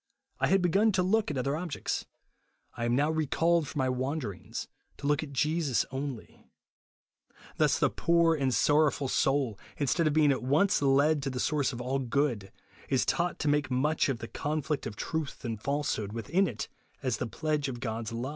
[0.39, 2.05] I had begun to look at other objects;
[2.73, 6.43] I am now recalled from my wanderings to look at Jesus only."*
[6.95, 11.39] * "Tims tlie poor and sorrowful soul, instead of being at once led to the
[11.39, 12.51] source of all good,
[12.89, 16.67] is taught to make much of the conflict of truth and falsehood within it
[17.03, 18.29] as the pledge of God's kve; and to pictura q2 186 JESUS ONLY.